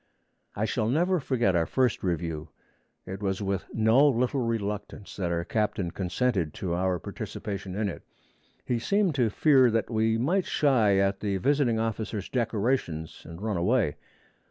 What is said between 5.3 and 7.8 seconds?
our captain consented to our participation